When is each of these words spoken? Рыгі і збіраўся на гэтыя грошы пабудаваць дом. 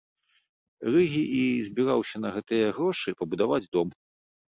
Рыгі 0.93 1.21
і 1.41 1.43
збіраўся 1.67 2.17
на 2.25 2.35
гэтыя 2.39 2.75
грошы 2.81 3.09
пабудаваць 3.25 3.65
дом. 3.79 3.99